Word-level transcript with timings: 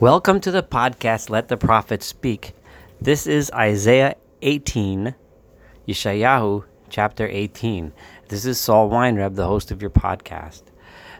Welcome 0.00 0.38
to 0.42 0.52
the 0.52 0.62
podcast 0.62 1.28
Let 1.28 1.48
the 1.48 1.56
Prophet 1.56 2.04
Speak. 2.04 2.54
This 3.00 3.26
is 3.26 3.50
Isaiah 3.50 4.14
18, 4.42 5.12
Yeshayahu 5.88 6.62
chapter 6.88 7.26
18. 7.26 7.92
This 8.28 8.44
is 8.44 8.60
Saul 8.60 8.88
Weinreb, 8.90 9.34
the 9.34 9.48
host 9.48 9.72
of 9.72 9.82
your 9.82 9.90
podcast. 9.90 10.62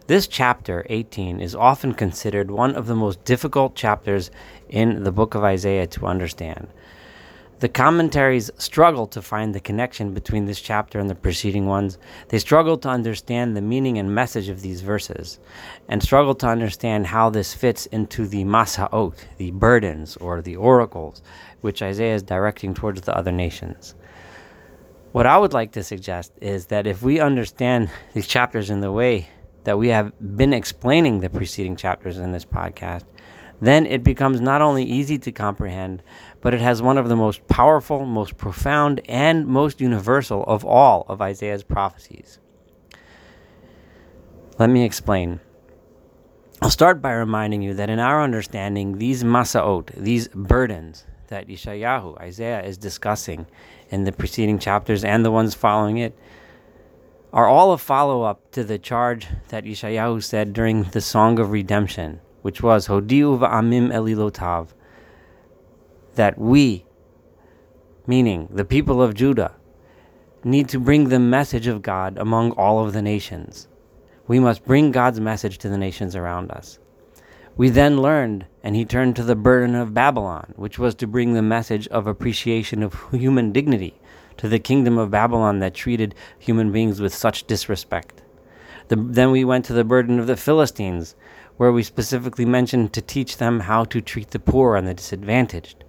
This 0.07 0.29
chapter 0.29 0.87
18 0.89 1.41
is 1.41 1.57
often 1.57 1.93
considered 1.93 2.53
one 2.53 2.77
of 2.77 2.87
the 2.87 2.95
most 2.95 3.25
difficult 3.25 3.75
chapters 3.75 4.31
in 4.69 5.03
the 5.03 5.11
book 5.11 5.35
of 5.35 5.43
Isaiah 5.43 5.89
to 5.89 6.07
understand. 6.07 6.69
The 7.61 7.69
commentaries 7.69 8.53
struggle 8.57 9.09
to 9.09 9.21
find 9.21 9.53
the 9.53 9.59
connection 9.59 10.15
between 10.15 10.45
this 10.45 10.61
chapter 10.61 11.01
and 11.01 11.11
the 11.11 11.17
preceding 11.17 11.67
ones. 11.67 11.99
They 12.29 12.39
struggle 12.39 12.79
to 12.79 12.89
understand 12.89 13.57
the 13.57 13.61
meaning 13.61 13.99
and 13.99 14.15
message 14.15 14.49
of 14.49 14.63
these 14.63 14.81
verses, 14.81 15.41
and 15.89 16.01
struggle 16.01 16.37
to 16.37 16.47
understand 16.47 17.09
how 17.09 17.31
this 17.31 17.55
fits 17.55 17.87
into 17.87 18.29
the 18.29 18.45
masa'ot, 18.45 19.15
the 19.39 19.51
burdens 19.51 20.17
or 20.19 20.41
the 20.41 20.55
oracles, 20.55 21.21
which 21.61 21.83
Isaiah 21.83 22.15
is 22.15 22.23
directing 22.23 22.75
towards 22.75 23.01
the 23.01 23.17
other 23.17 23.33
nations. 23.33 23.97
What 25.11 25.27
I 25.27 25.37
would 25.37 25.53
like 25.53 25.73
to 25.73 25.83
suggest 25.83 26.33
is 26.41 26.67
that 26.67 26.87
if 26.87 27.03
we 27.03 27.19
understand 27.19 27.91
these 28.15 28.29
chapters 28.29 28.71
in 28.71 28.83
the 28.83 28.93
way 28.93 29.31
that 29.65 29.79
we 29.79 29.89
have 29.89 30.13
been 30.37 30.53
explaining 30.53 31.19
the 31.19 31.29
preceding 31.29 31.75
chapters 31.75 32.19
in 32.19 32.31
this 32.31 32.45
podcast, 32.45 33.03
then 33.61 33.87
it 33.87 34.05
becomes 34.05 34.41
not 34.41 34.63
only 34.63 34.85
easy 34.85 35.19
to 35.19 35.33
comprehend, 35.33 36.03
but 36.41 36.55
it 36.55 36.61
has 36.61 36.81
one 36.81 36.99
of 36.99 37.09
the 37.09 37.17
most 37.17 37.47
powerful, 37.49 38.07
most 38.07 38.37
profound, 38.37 39.01
and 39.09 39.47
most 39.47 39.81
universal 39.81 40.45
of 40.45 40.65
all 40.65 41.05
of 41.09 41.21
Isaiah's 41.21 41.65
prophecies. 41.65 42.39
Let 44.59 44.71
me 44.71 44.85
explain. 44.85 45.41
I'll 46.61 46.71
start 46.71 47.01
by 47.01 47.13
reminding 47.13 47.63
you 47.63 47.75
that 47.75 47.91
in 47.91 48.01
our 48.01 48.23
understanding, 48.23 48.99
these 48.99 49.23
masaot, 49.23 49.95
these 49.95 50.29
burdens 50.29 51.05
that 51.29 51.47
Yeshayahu, 51.47 52.19
Isaiah, 52.21 52.63
is 52.63 52.77
discussing 52.77 53.47
in 53.91 54.05
the 54.05 54.13
preceding 54.13 54.59
chapters 54.59 55.05
and 55.05 55.25
the 55.25 55.31
ones 55.31 55.55
following 55.55 55.99
it, 55.99 56.19
are 57.33 57.47
all 57.47 57.73
a 57.73 57.79
follow 57.79 58.23
up 58.23 58.51
to 58.53 58.65
the 58.65 58.79
charge 58.79 59.29
that 59.49 59.65
Yeshayahu 59.65 60.23
said 60.23 60.53
during 60.53 60.85
the 60.85 61.01
Song 61.01 61.39
of 61.39 61.53
Redemption, 61.53 62.21
which 62.49 62.63
was 62.63 62.89
Hodiu 62.89 63.39
va'amim 63.39 63.93
elilotav, 63.93 64.69
that 66.15 66.39
we, 66.39 66.87
meaning 68.07 68.49
the 68.51 68.65
people 68.65 69.03
of 69.03 69.13
Judah, 69.13 69.55
need 70.43 70.67
to 70.71 70.81
bring 70.81 71.11
the 71.11 71.19
message 71.19 71.67
of 71.67 71.83
God 71.83 72.17
among 72.17 72.53
all 72.53 72.83
of 72.83 72.95
the 72.95 73.03
nations. 73.03 73.69
We 74.27 74.41
must 74.41 74.65
bring 74.65 74.93
God's 74.93 75.21
message 75.21 75.59
to 75.59 75.69
the 75.69 75.77
nations 75.77 76.17
around 76.17 76.51
us. 76.51 76.79
We 77.59 77.69
then 77.69 78.01
learned, 78.01 78.47
and 78.63 78.75
he 78.75 78.87
turned 78.87 79.15
to 79.17 79.23
the 79.23 79.37
burden 79.37 79.75
of 79.75 79.93
Babylon, 79.93 80.55
which 80.57 80.79
was 80.79 80.95
to 80.95 81.07
bring 81.07 81.35
the 81.35 81.43
message 81.43 81.87
of 81.89 82.07
appreciation 82.07 82.83
of 82.83 83.11
human 83.11 83.53
dignity 83.53 84.01
to 84.39 84.49
the 84.49 84.59
kingdom 84.59 84.97
of 84.97 85.11
Babylon 85.11 85.59
that 85.59 85.75
treated 85.75 86.15
human 86.39 86.73
beings 86.73 86.99
with 86.99 87.13
such 87.13 87.47
disrespect. 87.47 88.23
The, 88.89 88.97
then 88.97 89.31
we 89.31 89.45
went 89.45 89.65
to 89.67 89.73
the 89.73 89.85
burden 89.85 90.19
of 90.19 90.27
the 90.27 90.37
Philistines, 90.37 91.15
where 91.57 91.73
we 91.73 91.83
specifically 91.83 92.45
mentioned 92.45 92.93
to 92.95 93.03
teach 93.03 93.37
them 93.37 93.61
how 93.61 93.85
to 93.85 94.01
treat 94.01 94.31
the 94.31 94.39
poor 94.39 94.77
and 94.77 94.87
the 94.87 94.95
disadvantaged. 94.95 95.85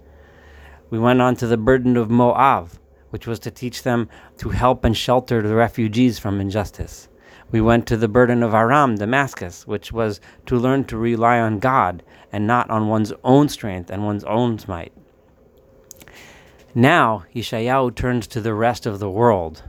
We 0.90 0.98
went 0.98 1.20
on 1.20 1.36
to 1.36 1.46
the 1.46 1.56
burden 1.56 1.96
of 1.96 2.10
Moab, 2.10 2.70
which 3.10 3.26
was 3.26 3.38
to 3.40 3.50
teach 3.50 3.82
them 3.82 4.08
to 4.38 4.50
help 4.50 4.84
and 4.84 4.96
shelter 4.96 5.40
the 5.40 5.54
refugees 5.54 6.18
from 6.18 6.40
injustice. 6.40 7.08
We 7.50 7.60
went 7.60 7.86
to 7.86 7.96
the 7.96 8.08
burden 8.08 8.42
of 8.42 8.54
Aram, 8.54 8.96
Damascus, 8.96 9.66
which 9.66 9.92
was 9.92 10.20
to 10.46 10.56
learn 10.56 10.84
to 10.84 10.96
rely 10.96 11.40
on 11.40 11.58
God 11.58 12.02
and 12.32 12.46
not 12.46 12.70
on 12.70 12.88
one's 12.88 13.12
own 13.24 13.48
strength 13.48 13.90
and 13.90 14.04
one's 14.04 14.24
own 14.24 14.58
might. 14.68 14.92
Now, 16.74 17.24
Yeshayahu 17.34 17.94
turns 17.96 18.28
to 18.28 18.40
the 18.40 18.54
rest 18.54 18.86
of 18.86 19.00
the 19.00 19.10
world, 19.10 19.64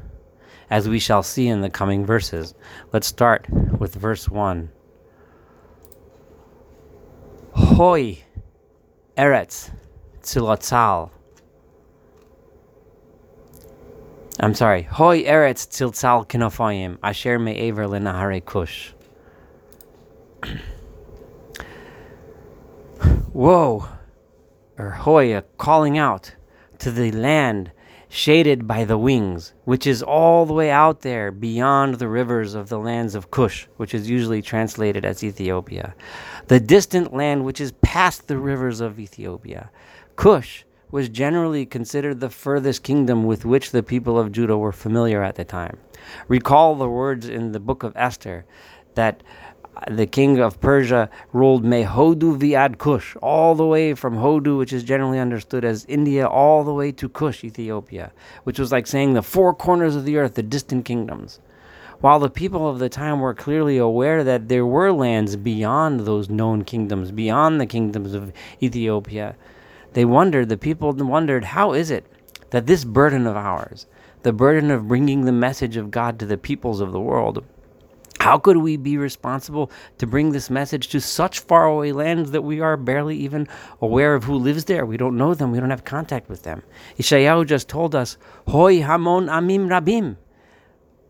as 0.71 0.89
we 0.89 0.97
shall 0.97 1.21
see 1.21 1.47
in 1.47 1.61
the 1.61 1.69
coming 1.69 2.05
verses. 2.05 2.55
Let's 2.93 3.05
start 3.05 3.45
with 3.49 3.93
verse 3.93 4.29
1. 4.29 4.71
Hoi, 7.53 8.23
Eretz, 9.17 9.69
Tzilotzal. 10.21 11.11
I'm 14.39 14.53
sorry. 14.55 14.83
Hoi 14.83 15.23
Eretz 15.23 15.67
Tziltzal 15.67 16.27
Kinofayim 16.27 16.97
Asher 17.03 17.37
Me'ever 17.37 17.85
Lenahare 17.85 18.43
Kush. 18.43 18.93
Whoa, 23.33 23.87
or 24.79 24.89
Hoi, 24.89 25.41
calling 25.57 25.97
out 25.99 26.33
to 26.79 26.89
the 26.91 27.11
land 27.11 27.71
shaded 28.13 28.67
by 28.67 28.83
the 28.83 28.97
wings, 28.97 29.53
which 29.63 29.87
is 29.87 30.03
all 30.03 30.45
the 30.45 30.53
way 30.53 30.69
out 30.69 30.99
there 30.99 31.31
beyond 31.31 31.95
the 31.95 32.09
rivers 32.09 32.53
of 32.53 32.67
the 32.67 32.77
lands 32.77 33.15
of 33.15 33.31
Cush, 33.31 33.67
which 33.77 33.93
is 33.93 34.09
usually 34.09 34.41
translated 34.41 35.05
as 35.05 35.23
Ethiopia. 35.23 35.95
The 36.47 36.59
distant 36.59 37.13
land 37.13 37.45
which 37.45 37.61
is 37.61 37.71
past 37.81 38.27
the 38.27 38.37
rivers 38.37 38.81
of 38.81 38.99
Ethiopia. 38.99 39.71
Cush 40.17 40.65
was 40.91 41.07
generally 41.07 41.65
considered 41.65 42.19
the 42.19 42.29
furthest 42.29 42.83
kingdom 42.83 43.23
with 43.23 43.45
which 43.45 43.71
the 43.71 43.81
people 43.81 44.19
of 44.19 44.33
Judah 44.33 44.57
were 44.57 44.73
familiar 44.73 45.23
at 45.23 45.35
the 45.35 45.45
time. 45.45 45.77
Recall 46.27 46.75
the 46.75 46.89
words 46.89 47.29
in 47.29 47.53
the 47.53 47.61
book 47.61 47.81
of 47.81 47.93
Esther 47.95 48.43
that 48.95 49.23
the 49.89 50.05
king 50.05 50.39
of 50.39 50.59
Persia 50.61 51.09
ruled 51.33 51.63
Mehodu 51.63 52.37
viad 52.37 52.77
Kush, 52.77 53.15
all 53.21 53.55
the 53.55 53.65
way 53.65 53.93
from 53.93 54.17
Hodu, 54.17 54.57
which 54.57 54.73
is 54.73 54.83
generally 54.83 55.19
understood 55.19 55.65
as 55.65 55.85
India, 55.85 56.27
all 56.27 56.63
the 56.63 56.73
way 56.73 56.91
to 56.91 57.09
Kush, 57.09 57.43
Ethiopia, 57.43 58.11
which 58.43 58.59
was 58.59 58.71
like 58.71 58.85
saying 58.85 59.13
the 59.13 59.21
four 59.21 59.53
corners 59.53 59.95
of 59.95 60.05
the 60.05 60.17
earth, 60.17 60.35
the 60.35 60.43
distant 60.43 60.85
kingdoms. 60.85 61.39
While 62.01 62.19
the 62.19 62.29
people 62.29 62.67
of 62.67 62.79
the 62.79 62.89
time 62.89 63.19
were 63.19 63.33
clearly 63.33 63.77
aware 63.77 64.23
that 64.23 64.47
there 64.49 64.65
were 64.65 64.91
lands 64.91 65.35
beyond 65.35 66.01
those 66.01 66.29
known 66.29 66.63
kingdoms, 66.63 67.11
beyond 67.11 67.61
the 67.61 67.67
kingdoms 67.67 68.13
of 68.13 68.33
Ethiopia, 68.61 69.35
they 69.93 70.05
wondered, 70.05 70.49
the 70.49 70.57
people 70.57 70.91
wondered, 70.93 71.43
how 71.43 71.73
is 71.73 71.91
it 71.91 72.05
that 72.49 72.65
this 72.65 72.83
burden 72.83 73.27
of 73.27 73.35
ours, 73.35 73.85
the 74.23 74.33
burden 74.33 74.71
of 74.71 74.87
bringing 74.87 75.25
the 75.25 75.31
message 75.31 75.77
of 75.77 75.91
God 75.91 76.19
to 76.19 76.25
the 76.25 76.37
peoples 76.37 76.81
of 76.81 76.91
the 76.91 76.99
world, 76.99 77.43
how 78.21 78.37
could 78.37 78.57
we 78.57 78.77
be 78.77 78.97
responsible 78.97 79.71
to 79.97 80.05
bring 80.05 80.31
this 80.31 80.51
message 80.51 80.89
to 80.89 81.01
such 81.01 81.39
faraway 81.39 81.91
lands 81.91 82.29
that 82.29 82.43
we 82.43 82.61
are 82.61 82.77
barely 82.77 83.17
even 83.17 83.47
aware 83.81 84.13
of 84.13 84.25
who 84.25 84.35
lives 84.35 84.65
there? 84.65 84.85
We 84.85 84.95
don't 84.95 85.17
know 85.17 85.33
them. 85.33 85.51
We 85.51 85.59
don't 85.59 85.71
have 85.71 85.85
contact 85.85 86.29
with 86.29 86.43
them. 86.43 86.61
Ishayahu 86.99 87.47
just 87.47 87.67
told 87.67 87.95
us, 87.95 88.17
Hoi 88.47 88.83
hamon 88.83 89.25
amim 89.25 89.69
rabim. 89.69 90.17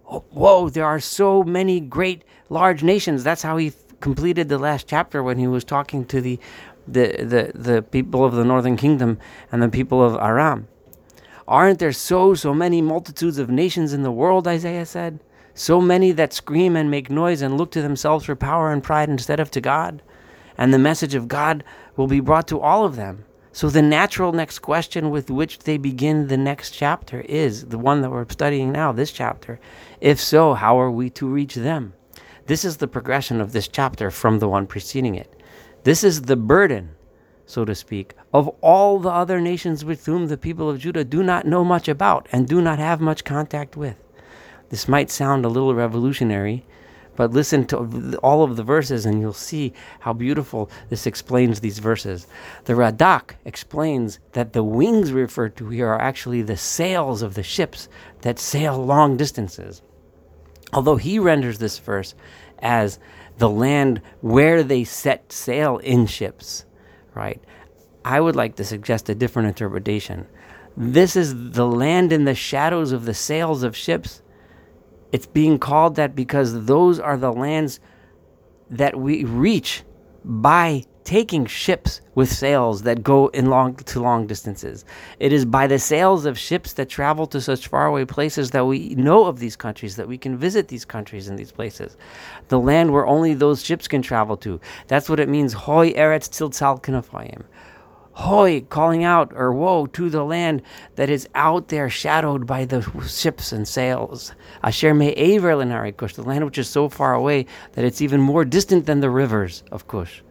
Oh, 0.10 0.24
whoa, 0.30 0.70
there 0.70 0.86
are 0.86 1.02
so 1.02 1.44
many 1.44 1.82
great, 1.82 2.24
large 2.48 2.82
nations. 2.82 3.26
That's 3.26 3.42
how 3.42 3.58
he 3.58 3.74
completed 4.00 4.48
the 4.48 4.58
last 4.58 4.88
chapter 4.88 5.22
when 5.22 5.38
he 5.38 5.48
was 5.48 5.66
talking 5.66 6.06
to 6.06 6.22
the, 6.22 6.40
the, 6.88 7.08
the, 7.20 7.52
the 7.54 7.82
people 7.82 8.24
of 8.24 8.36
the 8.36 8.46
northern 8.46 8.78
kingdom 8.78 9.20
and 9.52 9.62
the 9.62 9.68
people 9.68 10.02
of 10.02 10.16
Aram. 10.16 10.70
Aren't 11.46 11.80
there 11.80 11.92
so, 11.92 12.36
so 12.36 12.54
many 12.54 12.82
multitudes 12.82 13.38
of 13.38 13.50
nations 13.50 13.92
in 13.92 14.04
the 14.04 14.14
world, 14.14 14.48
Isaiah 14.48 14.86
said? 14.86 15.20
So 15.53 15.81
many 15.81 16.12
that 16.13 16.34
scream 16.34 16.75
and 16.75 16.89
make 16.89 17.09
noise 17.09 17.41
and 17.41 17.57
look 17.57 17.72
to 17.72 17.81
themselves 17.81 18.25
for 18.25 18.35
power 18.35 18.72
and 18.72 18.84
pride 18.84 19.09
instead 19.09 19.39
of 19.39 19.51
to 19.51 19.62
God. 19.62 20.01
And 20.57 20.73
the 20.73 20.79
message 20.79 21.16
of 21.16 21.28
God 21.28 21.63
will 21.95 22.07
be 22.07 22.19
brought 22.19 22.47
to 22.50 22.59
all 22.59 22.85
of 22.85 22.95
them. 22.95 23.25
So, 23.53 23.69
the 23.69 23.81
natural 23.81 24.31
next 24.31 24.59
question 24.59 25.09
with 25.09 25.29
which 25.29 25.59
they 25.59 25.78
begin 25.78 26.28
the 26.28 26.38
next 26.38 26.72
chapter 26.72 27.19
is 27.22 27.66
the 27.66 27.78
one 27.78 28.01
that 28.01 28.09
we're 28.09 28.25
studying 28.29 28.72
now, 28.72 28.94
this 28.94 29.12
chapter. 29.12 29.59
If 30.00 30.22
so, 30.22 30.53
how 30.53 30.79
are 30.79 30.89
we 30.89 31.09
to 31.12 31.28
reach 31.28 31.56
them? 31.56 31.94
This 32.45 32.63
is 32.63 32.78
the 32.78 32.88
progression 32.88 33.41
of 33.41 33.51
this 33.51 33.68
chapter 33.68 34.09
from 34.09 34.39
the 34.39 34.47
one 34.47 34.68
preceding 34.68 35.16
it. 35.16 35.35
This 35.83 36.01
is 36.03 36.23
the 36.23 36.38
burden, 36.38 36.92
so 37.45 37.65
to 37.65 37.75
speak, 37.75 38.13
of 38.33 38.47
all 38.62 39.00
the 39.00 39.09
other 39.09 39.42
nations 39.42 39.83
with 39.83 40.06
whom 40.06 40.27
the 40.27 40.38
people 40.38 40.69
of 40.69 40.80
Judah 40.80 41.04
do 41.04 41.21
not 41.21 41.45
know 41.45 41.65
much 41.65 41.89
about 41.89 42.30
and 42.31 42.47
do 42.47 42.62
not 42.62 42.80
have 42.80 43.01
much 43.01 43.25
contact 43.25 43.75
with. 43.75 43.97
This 44.71 44.88
might 44.88 45.12
sound 45.12 45.44
a 45.44 45.50
little 45.50 45.75
revolutionary, 45.75 46.65
but 47.18 47.31
listen 47.31 47.65
to 47.65 48.18
all 48.23 48.41
of 48.41 48.56
the 48.56 48.63
verses 48.63 49.06
and 49.06 49.19
you'll 49.19 49.33
see 49.33 49.73
how 50.00 50.13
beautiful 50.13 50.71
this 50.89 51.06
explains 51.06 51.59
these 51.59 51.79
verses. 51.79 52.25
The 52.63 52.73
Radak 52.73 53.35
explains 53.44 54.19
that 54.31 54.53
the 54.53 54.63
wings 54.63 55.12
referred 55.12 55.57
to 55.57 55.68
here 55.68 55.89
are 55.89 56.01
actually 56.01 56.41
the 56.41 56.56
sails 56.56 57.21
of 57.21 57.33
the 57.33 57.44
ships 57.44 57.89
that 58.21 58.39
sail 58.39 58.83
long 58.83 59.18
distances. 59.18 59.81
Although 60.71 60.95
he 60.95 61.19
renders 61.19 61.59
this 61.59 61.77
verse 61.77 62.15
as 62.59 62.97
the 63.39 63.50
land 63.50 64.01
where 64.21 64.63
they 64.63 64.85
set 64.85 65.33
sail 65.33 65.79
in 65.79 66.06
ships, 66.06 66.63
right? 67.13 67.44
I 68.06 68.21
would 68.21 68.38
like 68.38 68.56
to 68.56 68.63
suggest 68.63 69.09
a 69.09 69.15
different 69.15 69.50
interpretation. 69.50 70.27
This 70.77 71.18
is 71.18 71.51
the 71.51 71.68
land 71.68 72.13
in 72.13 72.23
the 72.23 72.35
shadows 72.35 72.94
of 72.94 73.03
the 73.03 73.13
sails 73.13 73.63
of 73.63 73.75
ships 73.75 74.20
it's 75.12 75.28
being 75.28 75.60
called 75.60 75.96
that 75.96 76.16
because 76.16 76.66
those 76.66 77.00
are 77.00 77.18
the 77.18 77.31
lands 77.34 77.80
that 78.69 79.00
we 79.00 79.24
reach 79.25 79.84
by 80.24 80.86
taking 81.04 81.46
ships 81.46 82.00
with 82.16 82.31
sails 82.31 82.84
that 82.84 83.04
go 83.04 83.28
in 83.30 83.50
long 83.50 83.75
to 83.75 84.00
long 84.00 84.28
distances. 84.28 84.86
It 85.19 85.34
is 85.34 85.46
by 85.46 85.68
the 85.68 85.80
sails 85.80 86.25
of 86.25 86.38
ships 86.38 86.74
that 86.74 86.90
travel 86.90 87.25
to 87.28 87.42
such 87.42 87.68
faraway 87.68 88.06
places 88.06 88.52
that 88.52 88.66
we 88.66 88.90
know 88.96 89.25
of 89.25 89.40
these 89.40 89.56
countries, 89.56 89.96
that 89.96 90.08
we 90.08 90.18
can 90.18 90.38
visit 90.38 90.68
these 90.68 90.86
countries 90.86 91.28
and 91.28 91.38
these 91.38 91.52
places. 91.52 91.98
The 92.50 92.60
land 92.60 92.94
where 92.94 93.07
only 93.07 93.34
those 93.34 93.64
ships 93.64 93.88
can 93.88 94.02
travel 94.02 94.38
to. 94.38 94.60
That's 94.88 95.10
what 95.10 95.19
it 95.19 95.28
means. 95.28 95.54
Hoy 95.54 95.92
eretz 95.94 96.30
tiltzal 96.30 96.81
kinafayim. 96.81 97.44
Hoy, 98.21 98.62
calling 98.69 99.03
out, 99.03 99.33
or 99.33 99.51
woe 99.51 99.88
to 99.88 100.07
the 100.07 100.23
land 100.23 100.62
that 100.94 101.09
is 101.09 101.27
out 101.33 101.69
there 101.69 101.89
shadowed 101.89 102.45
by 102.45 102.65
the 102.65 102.83
ships 103.07 103.51
and 103.51 103.68
sails. 103.68 104.35
Asher 104.63 104.94
me'ever 104.94 105.56
l'nari 105.56 105.97
Kush, 105.97 106.13
the 106.13 106.21
land 106.21 106.45
which 106.45 106.59
is 106.59 106.69
so 106.69 106.88
far 106.88 107.15
away 107.15 107.47
that 107.71 107.83
it's 107.83 108.00
even 108.00 108.21
more 108.21 108.45
distant 108.45 108.85
than 108.85 109.00
the 109.00 109.09
rivers 109.09 109.63
of 109.71 109.88
Kush. 109.88 110.21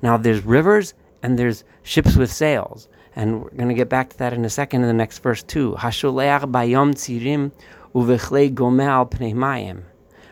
Now 0.00 0.16
there's 0.16 0.42
rivers 0.42 0.94
and 1.22 1.38
there's 1.38 1.64
ships 1.82 2.16
with 2.16 2.32
sails. 2.32 2.88
And 3.14 3.42
we're 3.42 3.50
going 3.50 3.68
to 3.68 3.74
get 3.74 3.90
back 3.90 4.08
to 4.08 4.18
that 4.20 4.32
in 4.32 4.46
a 4.46 4.50
second 4.50 4.80
in 4.80 4.88
the 4.88 4.94
next 4.94 5.18
verse 5.18 5.42
too. 5.42 5.76
Hasholeach 5.78 6.50
bayom 6.50 6.94
tzirim 6.94 7.52
uvechle 7.94 8.54
gomel 8.54 9.10
pnei 9.10 9.34
mayim. 9.34 9.82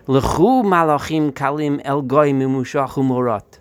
Lechu 0.06 0.64
malachim 0.64 1.30
kalim 1.30 1.82
el 1.84 2.00
goy 2.00 2.32
mimushach 2.32 2.92
umorot. 2.92 3.58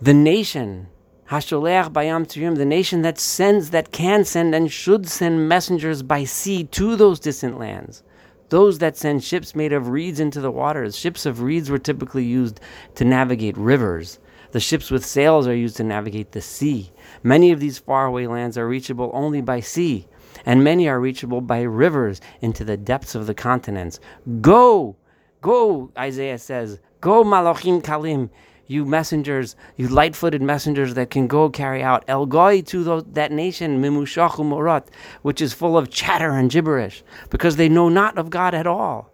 The 0.00 0.14
nation 0.14 0.86
Hasholeach 1.30 1.90
bayam 1.90 2.26
tzirim, 2.26 2.56
the 2.56 2.66
nation 2.66 3.00
that 3.02 3.18
sends, 3.18 3.70
that 3.70 3.92
can 3.92 4.24
send, 4.24 4.54
and 4.54 4.70
should 4.70 5.08
send 5.08 5.48
messengers 5.48 6.02
by 6.02 6.24
sea 6.24 6.64
to 6.64 6.96
those 6.96 7.18
distant 7.18 7.58
lands. 7.58 8.02
Those 8.50 8.78
that 8.78 8.96
send 8.96 9.24
ships 9.24 9.54
made 9.54 9.72
of 9.72 9.88
reeds 9.88 10.20
into 10.20 10.40
the 10.40 10.50
waters. 10.50 10.96
Ships 10.96 11.24
of 11.24 11.40
reeds 11.40 11.70
were 11.70 11.78
typically 11.78 12.24
used 12.24 12.60
to 12.96 13.04
navigate 13.04 13.56
rivers. 13.56 14.18
The 14.52 14.60
ships 14.60 14.90
with 14.90 15.04
sails 15.04 15.48
are 15.48 15.56
used 15.56 15.78
to 15.78 15.84
navigate 15.84 16.32
the 16.32 16.42
sea. 16.42 16.92
Many 17.22 17.50
of 17.52 17.58
these 17.58 17.78
faraway 17.78 18.26
lands 18.26 18.58
are 18.58 18.68
reachable 18.68 19.10
only 19.14 19.40
by 19.40 19.60
sea, 19.60 20.06
and 20.44 20.62
many 20.62 20.88
are 20.88 21.00
reachable 21.00 21.40
by 21.40 21.62
rivers 21.62 22.20
into 22.42 22.64
the 22.64 22.76
depths 22.76 23.14
of 23.14 23.26
the 23.26 23.34
continents. 23.34 23.98
Go, 24.42 24.94
go, 25.40 25.90
Isaiah 25.98 26.38
says, 26.38 26.80
go, 27.00 27.24
Malachim 27.24 27.82
Kalim 27.82 28.28
you 28.66 28.84
messengers, 28.84 29.56
you 29.76 29.88
light 29.88 30.16
footed 30.16 30.42
messengers 30.42 30.94
that 30.94 31.10
can 31.10 31.26
go 31.26 31.50
carry 31.50 31.82
out 31.82 32.04
El 32.08 32.26
Goy 32.26 32.62
to 32.62 32.84
those, 32.84 33.04
that 33.12 33.32
nation, 33.32 33.82
Mimushachu 33.82 34.44
Morat, 34.44 34.90
which 35.22 35.40
is 35.40 35.52
full 35.52 35.76
of 35.76 35.90
chatter 35.90 36.30
and 36.30 36.50
gibberish, 36.50 37.02
because 37.30 37.56
they 37.56 37.68
know 37.68 37.88
not 37.88 38.16
of 38.16 38.30
God 38.30 38.54
at 38.54 38.66
all. 38.66 39.10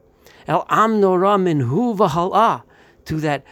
El 0.46 0.66
Am 0.68 1.00
Nora 1.00 1.36
Minhu 1.36 1.96
Vahala, 1.96 2.62
to 3.04 3.16
that 3.20 3.44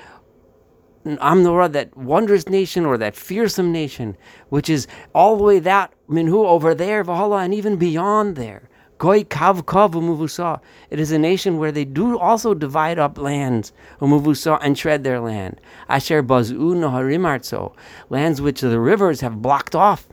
Amnora, 1.17 1.73
that 1.73 1.97
wondrous 1.97 2.49
nation 2.49 2.85
or 2.85 2.99
that 2.99 3.17
fearsome 3.17 3.73
nation, 3.73 4.17
which 4.49 4.69
is 4.69 4.87
all 5.15 5.37
the 5.37 5.43
way 5.43 5.59
that 5.59 5.93
Minhu 6.09 6.45
over 6.45 6.75
there, 6.75 7.05
Vahala, 7.05 7.45
and 7.45 7.55
even 7.55 7.77
beyond 7.77 8.37
there. 8.37 8.68
Goy 8.99 9.23
kav 9.25 9.63
kav 9.63 9.93
umuvusa. 9.93 10.61
It 10.91 10.99
is 10.99 11.13
a 11.13 11.19
nation 11.19 11.59
where 11.59 11.73
they 11.73 11.85
do 11.85 12.19
also 12.19 12.53
divide 12.53 12.99
up 12.99 13.17
lands, 13.17 13.73
umuvusa, 14.01 14.59
and 14.61 14.77
tread 14.77 15.05
their 15.05 15.21
land. 15.21 15.61
Asher 15.89 16.23
bazu 16.23 16.75
naharim 16.75 17.23
artso. 17.23 17.75
Lands 18.11 18.41
which 18.41 18.61
the 18.61 18.81
rivers 18.81 19.21
have 19.21 19.41
blocked 19.41 19.75
off 19.77 20.09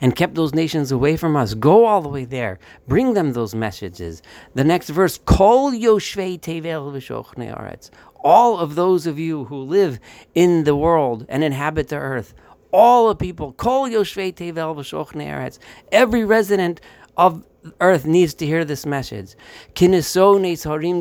and 0.00 0.16
kept 0.16 0.34
those 0.34 0.54
nations 0.54 0.92
away 0.92 1.16
from 1.16 1.36
us. 1.36 1.54
Go 1.54 1.86
all 1.86 2.00
the 2.00 2.08
way 2.08 2.24
there. 2.24 2.58
Bring 2.86 3.14
them 3.14 3.32
those 3.32 3.54
messages. 3.54 4.22
The 4.54 4.64
next 4.64 4.90
verse, 4.90 5.18
Kol 5.18 5.72
yoshvei 5.72 6.40
tevel 6.40 6.92
v'shochne 6.92 7.90
All 8.24 8.58
of 8.58 8.74
those 8.74 9.06
of 9.06 9.18
you 9.18 9.44
who 9.44 9.62
live 9.62 9.98
in 10.34 10.64
the 10.64 10.76
world 10.76 11.26
and 11.28 11.44
inhabit 11.44 11.88
the 11.88 11.96
earth, 11.96 12.34
all 12.70 13.08
the 13.08 13.16
people, 13.16 13.52
Kol 13.52 13.88
yoshvei 13.88 14.34
tevel 14.34 14.74
v'shochne 14.76 15.58
Every 15.92 16.24
resident 16.24 16.80
of 17.18 17.44
earth 17.80 18.06
needs 18.06 18.34
to 18.34 18.46
hear 18.46 18.64
this 18.64 18.86
message. 18.86 19.34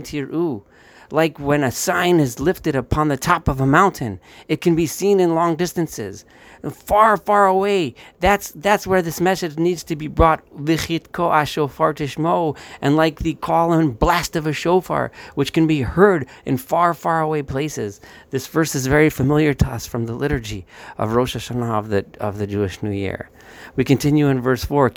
tiru. 0.02 0.64
Like 1.12 1.40
when 1.40 1.64
a 1.64 1.72
sign 1.72 2.20
is 2.20 2.40
lifted 2.40 2.76
upon 2.76 3.08
the 3.08 3.18
top 3.18 3.48
of 3.48 3.62
a 3.62 3.66
mountain, 3.66 4.20
it 4.48 4.62
can 4.62 4.76
be 4.76 4.86
seen 4.86 5.20
in 5.20 5.36
long 5.36 5.56
distances, 5.56 6.26
far, 6.72 7.18
far 7.18 7.48
away. 7.48 7.96
That's 8.20 8.52
that's 8.52 8.86
where 8.86 9.02
this 9.02 9.22
message 9.22 9.58
needs 9.58 9.84
to 9.86 9.96
be 9.96 10.08
brought. 10.08 10.44
Ashofar 10.56 11.94
tishmo, 11.96 12.58
and 12.82 12.96
like 12.96 13.20
the 13.20 13.36
call 13.36 13.74
and 13.74 13.98
blast 13.98 14.36
of 14.36 14.48
a 14.48 14.54
shofar, 14.54 15.12
which 15.36 15.54
can 15.54 15.68
be 15.68 15.82
heard 15.82 16.28
in 16.46 16.58
far, 16.58 16.94
far 16.94 17.22
away 17.22 17.44
places. 17.44 18.02
This 18.32 18.48
verse 18.48 18.76
is 18.76 18.88
very 18.88 19.10
familiar 19.10 19.54
to 19.54 19.68
us 19.68 19.88
from 19.88 20.06
the 20.06 20.14
liturgy 20.14 20.66
of 20.98 21.14
Rosh 21.14 21.36
Hashanah 21.36 21.80
of 21.80 21.90
the 21.90 22.06
of 22.20 22.38
the 22.38 22.48
Jewish 22.48 22.84
New 22.84 22.92
Year. 22.92 23.30
We 23.76 23.84
continue 23.84 24.28
in 24.28 24.42
verse 24.42 24.66
4. 24.66 24.90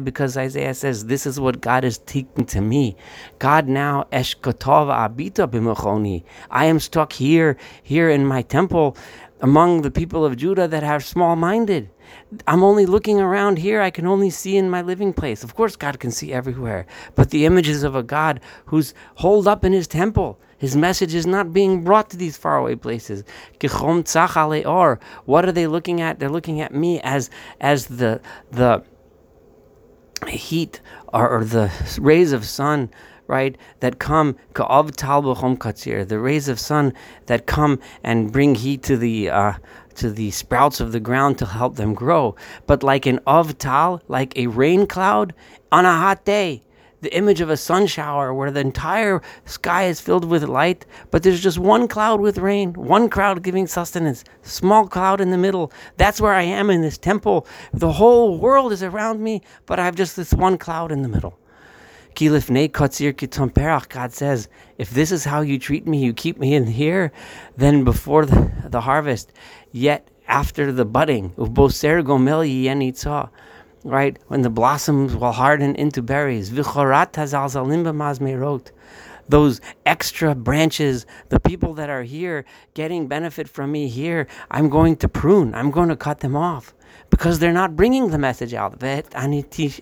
Because 0.00 0.36
Isaiah 0.36 0.74
says, 0.74 1.06
This 1.06 1.26
is 1.26 1.40
what 1.40 1.60
God 1.60 1.84
is 1.84 1.98
taking 1.98 2.46
to 2.46 2.60
me. 2.60 2.96
God 3.38 3.68
now, 3.68 4.06
abita 4.42 6.22
I 6.50 6.64
am 6.64 6.80
stuck 6.80 7.12
here, 7.12 7.56
here 7.82 8.10
in 8.10 8.26
my 8.26 8.42
temple 8.42 8.96
among 9.40 9.82
the 9.82 9.90
people 9.90 10.24
of 10.24 10.36
Judah 10.36 10.66
that 10.68 10.82
are 10.82 11.00
small 11.00 11.36
minded. 11.36 11.90
I'm 12.46 12.64
only 12.64 12.86
looking 12.86 13.20
around 13.20 13.58
here. 13.58 13.80
I 13.80 13.90
can 13.90 14.06
only 14.06 14.30
see 14.30 14.56
in 14.56 14.70
my 14.70 14.82
living 14.82 15.12
place. 15.12 15.44
Of 15.44 15.54
course, 15.54 15.76
God 15.76 16.00
can 16.00 16.10
see 16.10 16.32
everywhere, 16.32 16.86
but 17.14 17.30
the 17.30 17.46
images 17.46 17.82
of 17.82 17.94
a 17.94 18.02
God 18.02 18.40
who's 18.66 18.94
holed 19.16 19.46
up 19.46 19.64
in 19.64 19.72
his 19.72 19.86
temple. 19.86 20.40
His 20.56 20.74
message 20.76 21.14
is 21.14 21.26
not 21.26 21.52
being 21.52 21.84
brought 21.84 22.10
to 22.10 22.16
these 22.16 22.36
faraway 22.36 22.74
places. 22.74 23.22
What 23.60 25.44
are 25.44 25.52
they 25.52 25.66
looking 25.68 26.00
at? 26.00 26.18
They're 26.18 26.28
looking 26.28 26.60
at 26.60 26.74
me 26.74 27.00
as 27.00 27.30
as 27.60 27.86
the 27.86 28.20
the 28.50 28.82
heat 30.26 30.80
or, 31.12 31.28
or 31.28 31.44
the 31.44 31.70
rays 32.00 32.32
of 32.32 32.44
sun 32.44 32.90
right, 33.28 33.56
that 33.80 34.00
come, 34.00 34.36
the 34.54 36.18
rays 36.20 36.48
of 36.48 36.58
sun 36.58 36.92
that 37.26 37.46
come 37.46 37.78
and 38.02 38.32
bring 38.32 38.56
heat 38.56 38.82
to 38.82 38.96
the 38.96 39.30
uh, 39.30 39.52
to 39.94 40.10
the 40.10 40.30
sprouts 40.30 40.80
of 40.80 40.92
the 40.92 41.00
ground 41.00 41.38
to 41.38 41.46
help 41.46 41.76
them 41.76 41.94
grow. 41.94 42.34
But 42.66 42.82
like 42.82 43.06
an 43.06 43.18
avtal, 43.26 44.00
like 44.08 44.36
a 44.36 44.46
rain 44.46 44.86
cloud 44.86 45.34
on 45.70 45.84
a 45.84 45.92
hot 45.92 46.24
day, 46.24 46.62
the 47.00 47.14
image 47.14 47.40
of 47.40 47.50
a 47.50 47.56
sun 47.56 47.86
shower 47.86 48.34
where 48.34 48.50
the 48.50 48.60
entire 48.60 49.22
sky 49.44 49.84
is 49.84 50.00
filled 50.00 50.24
with 50.24 50.42
light, 50.44 50.84
but 51.10 51.22
there's 51.22 51.42
just 51.42 51.58
one 51.58 51.86
cloud 51.86 52.20
with 52.20 52.38
rain, 52.38 52.72
one 52.74 53.08
cloud 53.08 53.42
giving 53.42 53.66
sustenance, 53.66 54.24
small 54.42 54.88
cloud 54.88 55.20
in 55.20 55.30
the 55.30 55.38
middle. 55.38 55.72
That's 55.96 56.20
where 56.20 56.32
I 56.32 56.42
am 56.42 56.70
in 56.70 56.82
this 56.82 56.98
temple. 56.98 57.46
The 57.72 57.92
whole 57.92 58.38
world 58.38 58.72
is 58.72 58.82
around 58.82 59.20
me, 59.20 59.42
but 59.66 59.78
I 59.78 59.84
have 59.84 59.94
just 59.94 60.16
this 60.16 60.32
one 60.32 60.58
cloud 60.58 60.90
in 60.90 61.02
the 61.02 61.08
middle. 61.08 61.38
God 63.88 64.12
says, 64.12 64.48
if 64.76 64.90
this 64.90 65.12
is 65.12 65.24
how 65.24 65.40
you 65.40 65.58
treat 65.58 65.86
me, 65.86 65.98
you 65.98 66.12
keep 66.12 66.38
me 66.38 66.54
in 66.54 66.66
here, 66.66 67.12
then 67.56 67.84
before 67.84 68.26
the, 68.26 68.50
the 68.64 68.80
harvest, 68.80 69.32
yet 69.70 70.08
after 70.26 70.72
the 70.72 70.84
budding, 70.84 71.32
right? 73.84 74.18
When 74.26 74.42
the 74.42 74.50
blossoms 74.50 75.14
will 75.14 75.32
harden 75.32 75.76
into 75.76 76.02
berries. 76.02 76.50
Those 79.28 79.60
extra 79.86 80.34
branches, 80.34 81.06
the 81.28 81.40
people 81.40 81.74
that 81.74 81.90
are 81.90 82.02
here 82.02 82.44
getting 82.74 83.08
benefit 83.08 83.48
from 83.48 83.72
me 83.72 83.88
here, 83.88 84.26
I'm 84.50 84.68
going 84.68 84.96
to 84.96 85.08
prune. 85.08 85.54
I'm 85.54 85.70
going 85.70 85.88
to 85.88 85.96
cut 85.96 86.20
them 86.20 86.36
off 86.36 86.74
because 87.10 87.38
they're 87.38 87.52
not 87.52 87.76
bringing 87.76 88.10
the 88.10 88.18
message 88.18 88.54
out. 88.54 88.80
Nitishot 88.80 89.80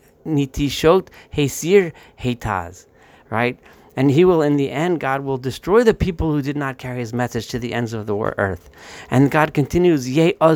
hesir 1.32 1.92
hetaz, 2.18 2.86
right? 3.30 3.58
And 3.98 4.10
he 4.10 4.26
will, 4.26 4.42
in 4.42 4.56
the 4.56 4.70
end, 4.70 5.00
God 5.00 5.22
will 5.22 5.38
destroy 5.38 5.82
the 5.82 5.94
people 5.94 6.30
who 6.30 6.42
did 6.42 6.56
not 6.56 6.76
carry 6.76 6.98
his 6.98 7.14
message 7.14 7.48
to 7.48 7.58
the 7.58 7.72
ends 7.72 7.94
of 7.94 8.04
the 8.04 8.14
earth. 8.36 8.68
And 9.10 9.30
God 9.30 9.54
continues, 9.54 10.06
Ye. 10.06 10.34
I 10.38 10.50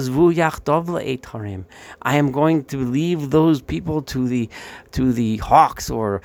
am 2.17 2.33
going 2.33 2.65
to 2.65 2.77
leave 2.77 3.31
those 3.31 3.63
people 3.63 4.03
to 4.03 4.29
the 4.29 4.51
to 4.93 5.13
the 5.15 5.39
hawks 5.39 5.89
or 5.89 6.21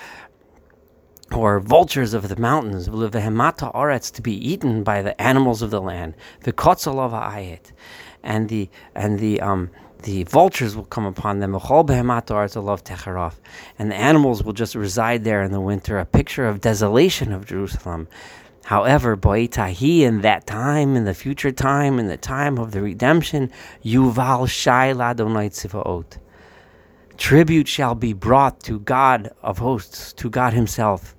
or 1.31 1.59
vultures 1.59 2.13
of 2.13 2.29
the 2.29 2.35
mountains, 2.35 2.89
will 2.89 3.07
the 3.09 3.19
hemata 3.19 3.73
arets 3.73 4.11
to 4.13 4.21
be 4.21 4.33
eaten 4.33 4.83
by 4.83 5.01
the 5.01 5.19
animals 5.21 5.61
of 5.61 5.71
the 5.71 5.81
land. 5.81 6.13
The 6.41 6.53
kotzalova 6.53 7.21
ayet. 7.31 7.71
And 8.23 8.49
the 8.49 8.69
and 8.95 9.19
the 9.19 9.41
um 9.41 9.69
the 10.03 10.23
vultures 10.23 10.75
will 10.75 10.85
come 10.85 11.05
upon 11.05 11.39
them, 11.39 11.55
and 11.55 11.63
the 13.91 13.95
animals 13.95 14.43
will 14.43 14.53
just 14.53 14.75
reside 14.75 15.23
there 15.23 15.41
in 15.41 15.51
the 15.51 15.59
winter, 15.59 15.97
a 15.97 16.05
picture 16.05 16.47
of 16.47 16.61
desolation 16.61 17.31
of 17.33 17.47
Jerusalem. 17.47 18.07
However, 18.65 19.17
Boitahi 19.17 20.01
in 20.01 20.21
that 20.21 20.45
time, 20.45 20.95
in 20.95 21.05
the 21.05 21.13
future 21.13 21.51
time, 21.51 21.97
in 21.97 22.07
the 22.07 22.17
time 22.17 22.57
of 22.57 22.71
the 22.71 22.81
redemption, 22.81 23.51
Yuval 23.83 24.47
Shai 24.49 24.93
Ladonai. 24.93 26.05
Tribute 27.17 27.67
shall 27.67 27.95
be 27.95 28.13
brought 28.13 28.59
to 28.63 28.79
God 28.79 29.31
of 29.41 29.59
hosts, 29.59 30.13
to 30.13 30.29
God 30.29 30.53
Himself. 30.53 31.14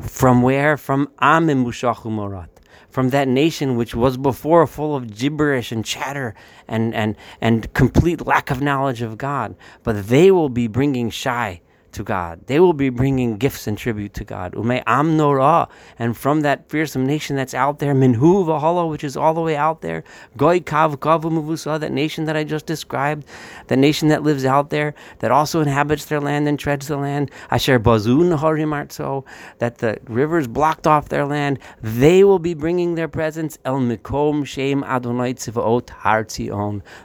From 0.00 0.42
where? 0.42 0.76
From 0.76 1.08
Amim 1.20 1.64
Morat 2.10 2.60
from 2.90 3.10
that 3.10 3.28
nation 3.28 3.76
which 3.76 3.94
was 3.94 4.16
before 4.16 4.66
full 4.66 4.96
of 4.96 5.16
gibberish 5.16 5.72
and 5.72 5.84
chatter 5.84 6.34
and, 6.66 6.94
and, 6.94 7.16
and 7.40 7.72
complete 7.72 8.26
lack 8.26 8.50
of 8.50 8.60
knowledge 8.60 9.00
of 9.00 9.16
God. 9.16 9.56
But 9.82 10.08
they 10.08 10.30
will 10.30 10.48
be 10.48 10.66
bringing 10.66 11.08
Shai 11.10 11.60
to 11.92 12.02
God. 12.02 12.46
They 12.46 12.60
will 12.60 12.72
be 12.72 12.88
bringing 12.88 13.36
gifts 13.36 13.66
and 13.66 13.76
tribute 13.76 14.14
to 14.14 14.24
God. 14.24 14.54
Ume 14.54 14.82
am 14.86 15.16
norah. 15.16 15.68
And 15.98 16.16
from 16.16 16.40
that 16.42 16.68
fearsome 16.68 17.06
nation 17.06 17.36
that's 17.36 17.54
out 17.54 17.78
there, 17.78 17.94
Minhu 17.94 18.44
Vahala, 18.44 18.88
which 18.88 19.04
is 19.04 19.16
all 19.16 19.34
the 19.34 19.40
way 19.40 19.56
out 19.56 19.80
there, 19.80 20.04
Goy 20.36 20.60
Kav 20.60 20.96
Kavu 20.96 21.80
that 21.80 21.92
nation 21.92 22.24
that 22.24 22.36
I 22.36 22.44
just 22.44 22.66
described, 22.66 23.26
that 23.68 23.78
nation 23.78 24.08
that 24.08 24.22
lives 24.22 24.44
out 24.44 24.70
there, 24.70 24.94
that 25.18 25.30
also 25.30 25.60
inhabits 25.60 26.06
their 26.06 26.20
land 26.20 26.48
and 26.48 26.58
treads 26.58 26.88
the 26.88 26.96
land, 26.96 27.30
Asher 27.50 27.78
Bazun 27.78 28.38
Harimartso, 28.38 29.24
that 29.58 29.78
the 29.78 29.98
rivers 30.08 30.46
blocked 30.46 30.86
off 30.86 31.08
their 31.08 31.26
land, 31.26 31.58
they 31.82 32.24
will 32.24 32.38
be 32.38 32.54
bringing 32.54 32.94
their 32.94 33.08
presence, 33.08 33.58
El 33.64 33.80
Mikom 33.80 34.46
Shem 34.46 34.84
Adonai 34.84 35.34
Tzivot 35.34 35.90
Har. 35.90 36.26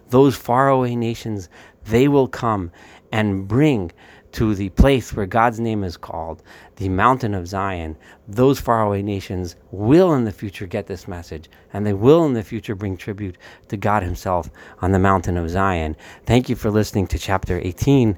Those 0.10 0.36
faraway 0.36 0.96
nations, 0.96 1.50
they 1.86 2.08
will 2.08 2.28
come 2.28 2.72
and 3.12 3.48
bring 3.48 3.92
to 4.36 4.54
the 4.54 4.68
place 4.70 5.14
where 5.14 5.26
God's 5.26 5.62
name 5.62 5.82
is 5.86 5.96
called, 5.96 6.44
the 6.76 6.90
mountain 6.90 7.34
of 7.34 7.48
Zion, 7.48 7.96
those 8.28 8.60
faraway 8.60 9.02
nations 9.02 9.56
will 9.72 10.14
in 10.14 10.26
the 10.26 10.32
future 10.32 10.68
get 10.68 10.88
this 10.88 11.08
message, 11.08 11.50
and 11.72 11.86
they 11.88 11.94
will 11.94 12.26
in 12.26 12.34
the 12.34 12.44
future 12.44 12.76
bring 12.76 12.98
tribute 12.98 13.38
to 13.70 13.78
God 13.78 14.04
Himself 14.04 14.50
on 14.82 14.92
the 14.92 15.00
mountain 15.00 15.38
of 15.38 15.50
Zion. 15.50 15.96
Thank 16.26 16.50
you 16.50 16.58
for 16.58 16.70
listening 16.70 17.08
to 17.08 17.18
chapter 17.18 17.62
18. 17.64 18.18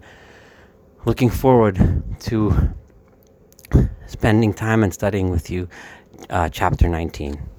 Looking 1.06 1.30
forward 1.30 1.78
to 2.22 2.74
spending 4.08 4.56
time 4.56 4.84
and 4.84 4.92
studying 4.92 5.30
with 5.30 5.52
you 5.52 5.70
uh, 6.32 6.50
chapter 6.50 6.90
19. 6.90 7.57